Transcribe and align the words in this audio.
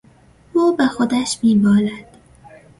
او 0.53 0.75
به 0.75 0.85
خودش 0.85 1.39
میبالد. 1.43 2.17